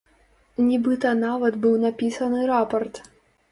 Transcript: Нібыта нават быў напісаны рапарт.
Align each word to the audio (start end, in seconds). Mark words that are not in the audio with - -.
Нібыта 0.69 1.11
нават 1.19 1.53
быў 1.67 1.77
напісаны 1.85 2.51
рапарт. 2.55 2.93